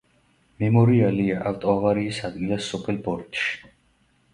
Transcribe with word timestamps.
მემორიალი 0.63 1.27
ავტოავარიის 1.51 2.21
ადგილას 2.33 2.75
სოფელ 2.75 3.03
ბორითში. 3.09 3.51